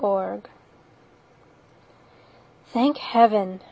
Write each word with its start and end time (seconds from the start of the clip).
For 0.01 0.31
Annie 0.33 0.41
THANK 2.73 2.97
Heaven! 2.97 3.59